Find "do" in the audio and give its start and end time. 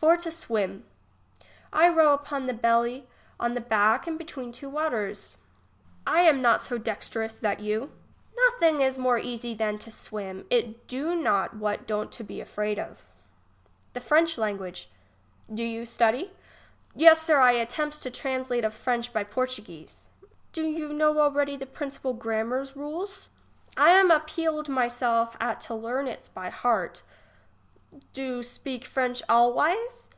10.86-11.16, 15.52-15.64, 20.52-20.62, 28.12-28.42